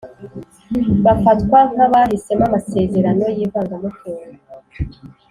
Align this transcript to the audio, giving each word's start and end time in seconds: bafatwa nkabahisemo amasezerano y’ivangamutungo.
bafatwa 1.05 1.59
nkabahisemo 1.71 2.43
amasezerano 2.49 3.23
y’ivangamutungo. 3.37 4.37